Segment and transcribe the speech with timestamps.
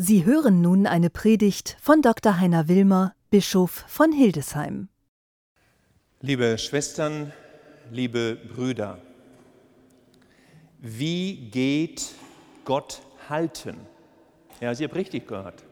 [0.00, 2.38] Sie hören nun eine Predigt von Dr.
[2.38, 4.88] Heiner Wilmer, Bischof von Hildesheim.
[6.20, 7.32] Liebe Schwestern,
[7.90, 9.00] liebe Brüder,
[10.78, 12.14] wie geht
[12.64, 13.76] Gott halten?
[14.60, 15.64] Ja, Sie haben richtig gehört.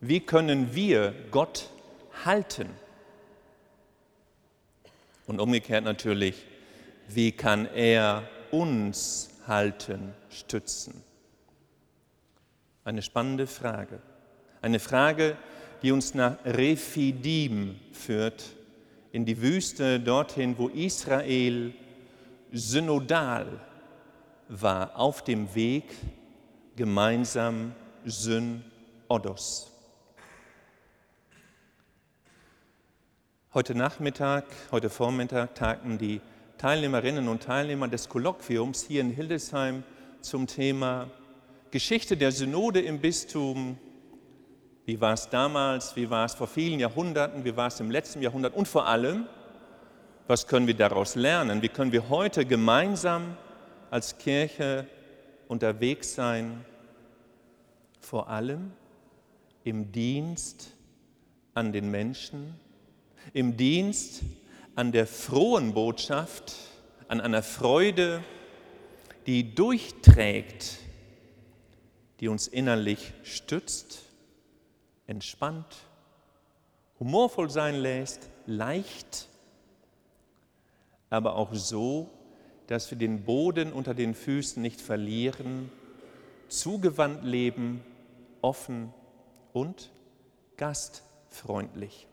[0.00, 1.70] Wie können wir Gott
[2.24, 2.70] halten?
[5.28, 6.44] Und umgekehrt natürlich,
[7.06, 11.04] wie kann er uns halten, stützen?
[12.86, 13.98] Eine spannende Frage.
[14.62, 15.36] Eine Frage,
[15.82, 18.44] die uns nach Rephidim führt,
[19.10, 21.74] in die Wüste, dorthin, wo Israel
[22.52, 23.48] synodal
[24.48, 25.82] war, auf dem Weg
[26.76, 27.72] gemeinsam
[28.04, 29.72] Synodos.
[33.52, 36.20] Heute Nachmittag, heute Vormittag tagten die
[36.56, 39.82] Teilnehmerinnen und Teilnehmer des Kolloquiums hier in Hildesheim
[40.20, 41.10] zum Thema
[41.76, 43.76] Geschichte der Synode im Bistum.
[44.86, 45.94] Wie war es damals?
[45.94, 47.44] Wie war es vor vielen Jahrhunderten?
[47.44, 48.54] Wie war es im letzten Jahrhundert?
[48.54, 49.26] Und vor allem,
[50.26, 51.60] was können wir daraus lernen?
[51.60, 53.36] Wie können wir heute gemeinsam
[53.90, 54.86] als Kirche
[55.48, 56.64] unterwegs sein?
[58.00, 58.72] Vor allem
[59.62, 60.72] im Dienst
[61.52, 62.54] an den Menschen,
[63.34, 64.22] im Dienst
[64.76, 66.54] an der frohen Botschaft,
[67.08, 68.24] an einer Freude,
[69.26, 70.85] die durchträgt
[72.20, 74.02] die uns innerlich stützt,
[75.06, 75.76] entspannt,
[76.98, 79.28] humorvoll sein lässt, leicht,
[81.10, 82.10] aber auch so,
[82.66, 85.70] dass wir den Boden unter den Füßen nicht verlieren,
[86.48, 87.84] zugewandt leben,
[88.42, 88.92] offen
[89.52, 89.90] und
[90.56, 92.06] gastfreundlich.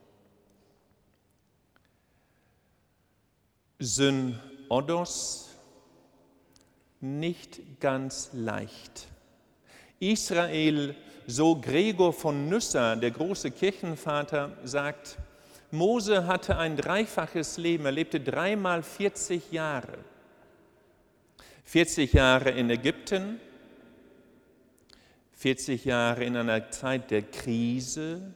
[3.80, 5.50] Synodos
[7.02, 9.08] nicht ganz leicht.
[10.12, 10.96] Israel,
[11.28, 15.18] so Gregor von Nyssa, der große Kirchenvater, sagt,
[15.72, 19.98] Mose hatte ein dreifaches Leben, er lebte dreimal 40 Jahre.
[21.64, 23.40] 40 Jahre in Ägypten,
[25.34, 28.34] 40 Jahre in einer Zeit der Krise,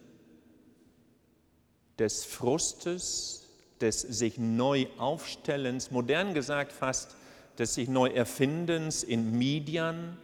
[2.00, 3.47] des Frustes,
[3.81, 7.16] des sich neu aufstellens, modern gesagt fast
[7.58, 10.18] des sich neu erfindens in Midian,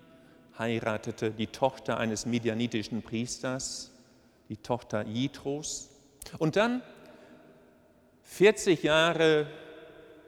[0.58, 3.92] heiratete die Tochter eines midianitischen Priesters,
[4.50, 5.90] die Tochter Jitros.
[6.40, 6.82] Und dann
[8.24, 9.48] 40 Jahre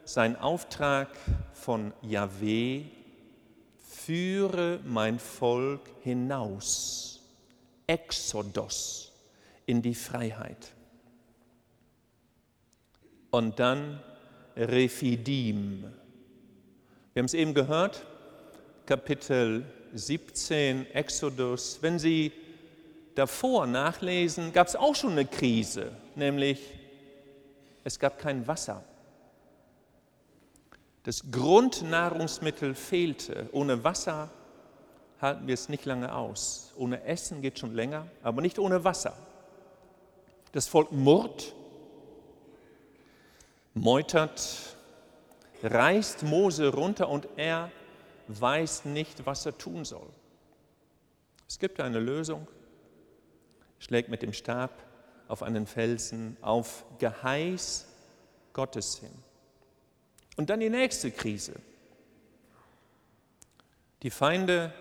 [0.03, 1.09] sein Auftrag
[1.53, 2.83] von Yahweh,
[4.05, 7.21] führe mein Volk hinaus,
[7.87, 9.11] Exodus,
[9.65, 10.73] in die Freiheit.
[13.31, 13.99] Und dann
[14.55, 15.83] Rephidim.
[17.13, 18.05] Wir haben es eben gehört,
[18.85, 22.33] Kapitel 17, Exodus, wenn Sie
[23.15, 26.59] davor nachlesen, gab es auch schon eine Krise, nämlich
[27.85, 28.83] es gab kein Wasser.
[31.03, 33.47] Das Grundnahrungsmittel fehlte.
[33.51, 34.29] Ohne Wasser
[35.21, 36.73] halten wir es nicht lange aus.
[36.75, 39.15] Ohne Essen geht schon länger, aber nicht ohne Wasser.
[40.51, 41.53] Das Volk murrt,
[43.73, 44.75] meutert,
[45.63, 47.71] reißt Mose runter und er
[48.27, 50.09] weiß nicht, was er tun soll.
[51.47, 52.47] Es gibt eine Lösung,
[53.79, 54.71] schlägt mit dem Stab
[55.27, 57.87] auf einen Felsen auf Geheiß
[58.53, 59.11] Gottes hin.
[60.37, 61.53] Und dann die nächste Krise.
[64.03, 64.73] Die Feinde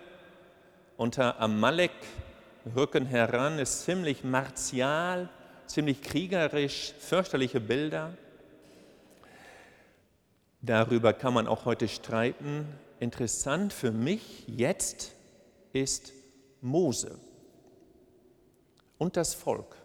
[0.97, 1.91] unter Amalek
[2.75, 5.29] rücken heran, ist ziemlich martial,
[5.67, 8.17] ziemlich kriegerisch, fürchterliche Bilder.
[10.61, 12.67] Darüber kann man auch heute streiten,
[12.99, 15.13] interessant für mich jetzt
[15.73, 16.13] ist
[16.61, 17.19] Mose
[18.97, 19.75] und das Volk.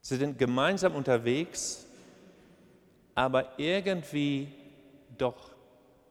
[0.00, 1.86] Sie sind gemeinsam unterwegs,
[3.14, 4.48] aber irgendwie
[5.16, 5.50] doch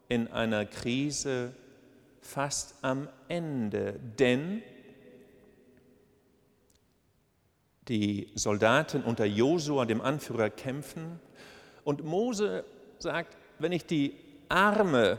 [0.10, 1.54] in einer Krise
[2.22, 4.62] fast am Ende, denn
[7.88, 11.20] die Soldaten unter Josua, dem Anführer, kämpfen
[11.84, 12.66] und Mose
[13.00, 14.14] sagt, wenn ich die
[14.50, 15.18] Arme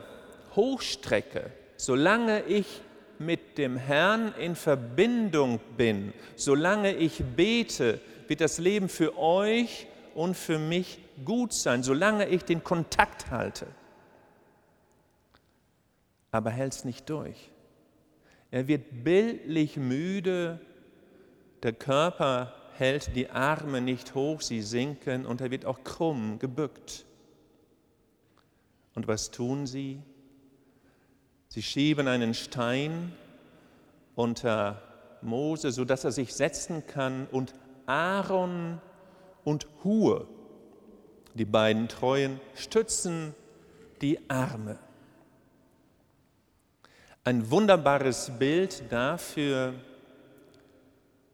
[0.55, 2.81] hochstrecke, solange ich
[3.19, 10.37] mit dem Herrn in Verbindung bin, solange ich bete, wird das Leben für euch und
[10.37, 13.67] für mich gut sein, solange ich den Kontakt halte.
[16.31, 17.51] Aber hält es nicht durch.
[18.51, 20.61] Er wird bildlich müde,
[21.63, 27.05] der Körper hält die Arme nicht hoch, sie sinken und er wird auch krumm, gebückt.
[28.99, 30.03] Und was tun sie?
[31.47, 33.13] Sie schieben einen Stein
[34.17, 34.83] unter
[35.23, 37.55] Mose, sodass er sich setzen kann und
[37.87, 38.81] Aaron
[39.45, 40.27] und Hur,
[41.35, 43.37] die beiden Treuen, stützen
[44.03, 44.81] die Arme.
[47.23, 49.75] Ein wunderbares Bild dafür,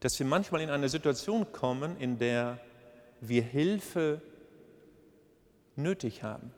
[0.00, 2.60] dass wir manchmal in eine Situation kommen, in der
[3.22, 4.20] wir Hilfe
[5.76, 6.52] nötig haben.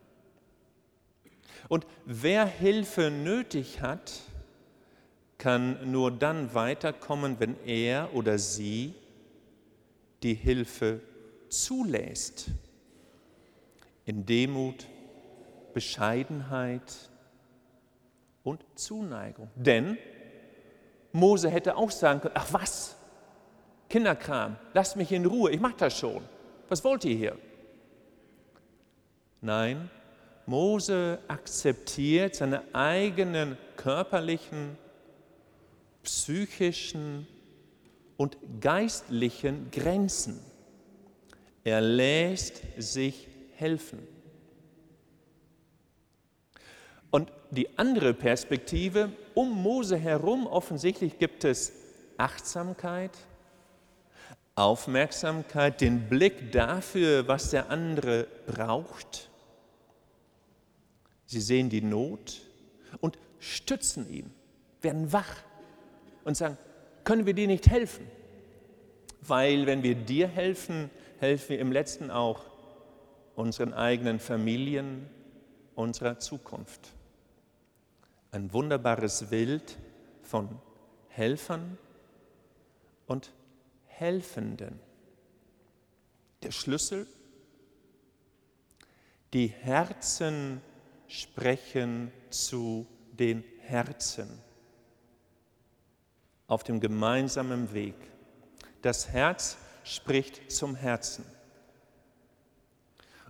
[1.67, 4.13] Und wer Hilfe nötig hat,
[5.37, 8.93] kann nur dann weiterkommen, wenn er oder sie
[10.23, 11.01] die Hilfe
[11.49, 12.47] zulässt.
[14.05, 14.85] In Demut,
[15.73, 17.09] Bescheidenheit
[18.43, 19.49] und Zuneigung.
[19.55, 19.97] Denn
[21.11, 22.95] Mose hätte auch sagen können, ach was,
[23.89, 26.23] Kinderkram, lasst mich in Ruhe, ich mache das schon.
[26.67, 27.37] Was wollt ihr hier?
[29.41, 29.89] Nein,
[30.47, 34.77] Mose akzeptiert seine eigenen körperlichen,
[36.03, 37.27] psychischen
[38.15, 40.39] und geistlichen Grenzen.
[41.65, 43.99] Er lässt sich helfen.
[47.11, 51.73] Und die andere Perspektive, um Mose herum offensichtlich gibt es
[52.17, 53.11] Achtsamkeit,
[54.55, 59.26] Aufmerksamkeit, den Blick dafür, was der andere braucht.
[61.27, 62.41] Sie sehen die Not
[63.01, 64.33] und stützen ihn,
[64.81, 65.35] werden wach
[66.23, 66.57] und sagen,
[67.03, 68.07] können wir dir nicht helfen?
[69.21, 70.89] Weil wenn wir dir helfen,
[71.19, 72.45] helfen wir im letzten auch
[73.35, 75.07] unseren eigenen Familien,
[75.75, 76.93] unserer Zukunft.
[78.31, 79.77] Ein wunderbares Bild
[80.23, 80.49] von
[81.09, 81.77] Helfern
[83.05, 83.31] und
[83.85, 84.79] Helfenden.
[86.43, 87.07] Der Schlüssel,
[89.33, 90.61] die Herzen
[91.07, 94.27] sprechen zu den Herzen
[96.47, 97.95] auf dem gemeinsamen Weg.
[98.81, 101.25] Das Herz spricht zum Herzen.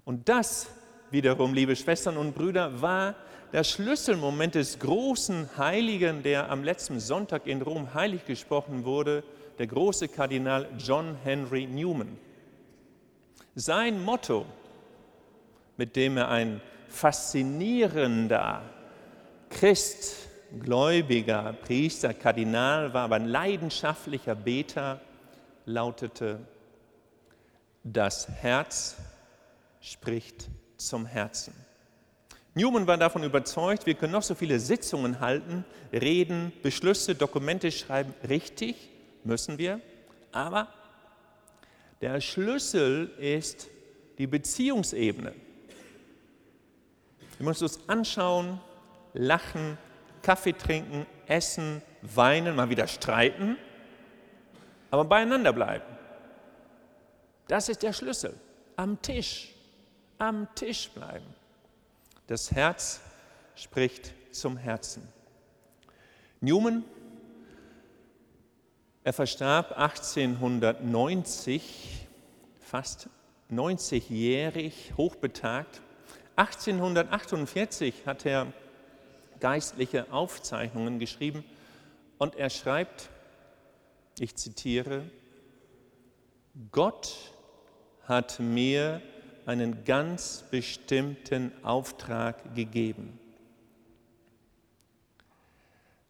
[0.06, 0.68] Und das
[1.12, 3.16] wiederum, liebe Schwestern und Brüder, war
[3.54, 9.24] der Schlüsselmoment des großen Heiligen, der am letzten Sonntag in Rom heilig gesprochen wurde,
[9.58, 12.18] der große Kardinal John Henry Newman.
[13.56, 14.46] Sein Motto,
[15.78, 18.62] mit dem er ein faszinierender
[19.50, 20.28] Christ,
[20.60, 25.02] gläubiger Priester, Kardinal war, aber ein leidenschaftlicher Beter,
[25.66, 26.40] lautete,
[27.84, 28.98] das Herz
[29.82, 31.54] spricht zum Herzen.
[32.54, 35.64] Newman war davon überzeugt, wir können noch so viele Sitzungen halten,
[35.94, 38.90] reden, Beschlüsse, Dokumente schreiben, richtig
[39.24, 39.80] müssen wir,
[40.32, 40.68] aber
[42.02, 43.68] der Schlüssel ist
[44.18, 45.34] die Beziehungsebene.
[47.38, 48.60] Wir müssen uns anschauen,
[49.14, 49.78] lachen,
[50.22, 53.58] Kaffee trinken, essen, weinen, mal wieder streiten,
[54.90, 55.86] aber beieinander bleiben.
[57.48, 58.36] Das ist der Schlüssel.
[58.76, 59.54] Am Tisch,
[60.18, 61.26] am Tisch bleiben.
[62.28, 63.00] Das Herz
[63.56, 65.08] spricht zum Herzen.
[66.42, 66.84] Newman,
[69.04, 72.08] er verstarb 1890,
[72.60, 73.10] fast
[73.50, 75.82] 90-jährig, hochbetagt.
[76.38, 78.54] 1848 hat er
[79.40, 81.44] geistliche Aufzeichnungen geschrieben
[82.20, 83.10] und er schreibt,
[84.20, 85.04] ich zitiere,
[86.72, 87.34] Gott
[88.04, 89.02] hat mir
[89.48, 93.20] einen ganz bestimmten Auftrag gegeben.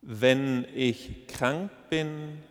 [0.01, 2.42] Wenn ich krank bin,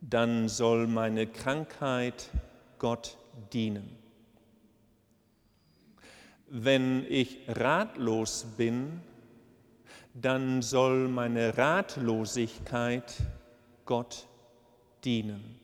[0.00, 2.30] dann soll meine Krankheit
[2.78, 3.18] Gott
[3.52, 4.07] dienen.
[6.50, 9.00] Wenn ich ratlos bin,
[10.14, 13.14] dann soll meine Ratlosigkeit
[13.84, 14.26] Gott
[15.04, 15.60] dienen.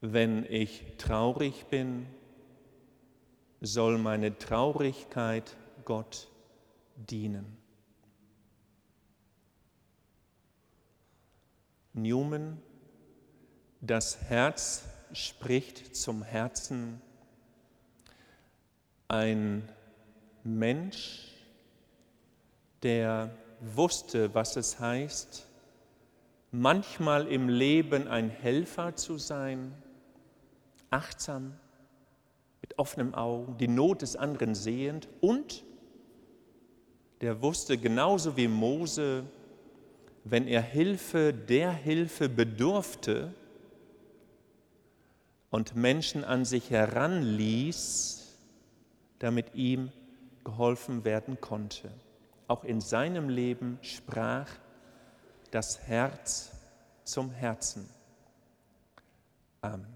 [0.00, 2.06] Wenn ich traurig bin,
[3.60, 6.28] soll meine Traurigkeit Gott
[6.96, 7.56] dienen.
[11.92, 12.60] Newman,
[13.80, 17.00] das Herz spricht zum Herzen.
[19.08, 19.68] Ein
[20.42, 21.32] Mensch,
[22.82, 25.46] der wusste, was es heißt,
[26.50, 29.72] manchmal im Leben ein Helfer zu sein,
[30.90, 31.54] achtsam,
[32.62, 35.64] mit offenen Augen, die Not des anderen sehend und
[37.20, 39.24] der wusste genauso wie Mose,
[40.24, 43.32] wenn er Hilfe der Hilfe bedurfte
[45.50, 48.25] und Menschen an sich heranließ,
[49.18, 49.90] damit ihm
[50.44, 51.90] geholfen werden konnte.
[52.48, 54.48] Auch in seinem Leben sprach
[55.50, 56.52] das Herz
[57.04, 57.88] zum Herzen.
[59.60, 59.95] Amen.